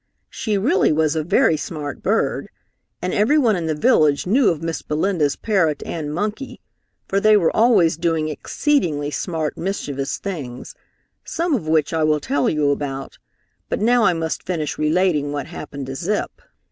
[0.31, 2.47] She really was a very smart bird,
[3.03, 6.59] and everyone in the village knew of Miss Belinda's parrot and monkey,
[7.07, 10.73] for they were always doing exceedingly smart, mischievous things,
[11.23, 13.19] some of which I will tell you about,
[13.69, 16.31] but now I must finish relating what happened to Zip.